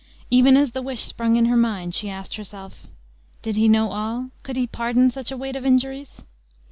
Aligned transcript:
Even 0.31 0.57
as 0.57 0.71
the 0.71 0.81
wish 0.81 1.01
sprung 1.03 1.35
in 1.35 1.45
her 1.45 1.55
mind, 1.55 1.93
she 1.93 2.09
asked 2.09 2.35
herself 2.35 2.87
"Did 3.43 3.55
he 3.55 3.69
know 3.69 3.91
all, 3.91 4.31
could 4.41 4.55
he 4.55 4.65
pardon 4.65 5.11
such 5.11 5.31
a 5.31 5.37
weight 5.37 5.55
of 5.55 5.63
injuries?" 5.63 6.23